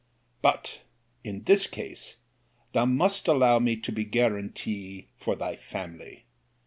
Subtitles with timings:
[0.41, 0.81] But,
[1.23, 2.15] in this case,
[2.73, 6.25] thou must allow me to be guarantee for thy family.